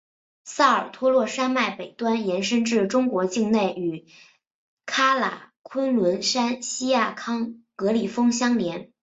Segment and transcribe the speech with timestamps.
[0.45, 4.07] 萨尔托洛山脉北端延伸至中国境内与
[4.87, 8.91] 喀喇昆仑山锡亚康戈里峰相连。